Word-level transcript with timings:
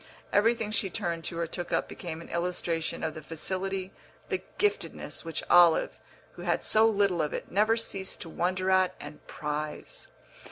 Everything 0.33 0.71
she 0.71 0.89
turned 0.89 1.23
to 1.25 1.37
or 1.37 1.45
took 1.45 1.71
up 1.71 1.87
became 1.87 2.21
an 2.21 2.29
illustration 2.29 3.03
of 3.03 3.13
the 3.13 3.21
facility, 3.21 3.93
the 4.29 4.41
"giftedness," 4.57 5.23
which 5.23 5.43
Olive, 5.47 5.99
who 6.31 6.41
had 6.41 6.63
so 6.63 6.87
little 6.89 7.21
of 7.21 7.33
it, 7.35 7.51
never 7.51 7.77
ceased 7.77 8.19
to 8.21 8.27
wonder 8.29 8.71
at 8.71 8.95
and 8.99 9.23
prize. 9.27 10.07